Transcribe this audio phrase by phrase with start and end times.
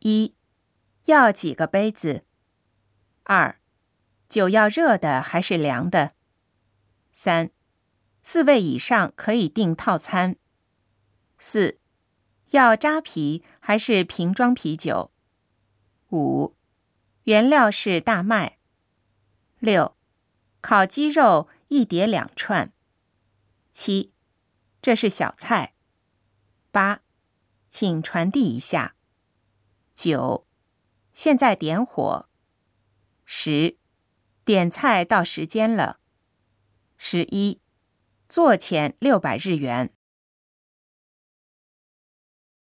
[0.00, 0.36] 一，
[1.06, 2.24] 要几个杯子？
[3.24, 3.58] 二，
[4.28, 6.12] 酒要热的还是凉的？
[7.12, 7.50] 三，
[8.22, 10.36] 四位以上可以订套餐。
[11.36, 11.80] 四，
[12.50, 15.10] 要扎啤还是瓶装啤酒？
[16.10, 16.54] 五，
[17.24, 18.58] 原料是大麦。
[19.58, 19.96] 六，
[20.60, 22.72] 烤鸡肉一碟两串。
[23.72, 24.12] 七，
[24.80, 25.74] 这是小菜。
[26.70, 27.00] 八，
[27.68, 28.94] 请传递一下。
[29.98, 30.46] 九，
[31.12, 32.28] 现在点火。
[33.24, 33.76] 十，
[34.44, 35.98] 点菜到时间了。
[36.96, 37.60] 十一，
[38.28, 39.90] 坐钱六百日元。